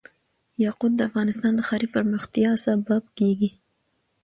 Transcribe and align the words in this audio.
یاقوت 0.63 0.91
د 0.95 0.99
افغانستان 1.09 1.51
د 1.55 1.61
ښاري 1.67 1.87
پراختیا 1.93 2.51
سبب 2.65 3.03
کېږي. 3.17 3.49